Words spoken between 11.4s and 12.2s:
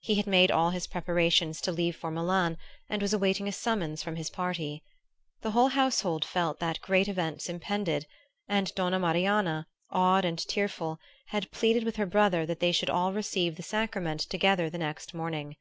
pleaded with her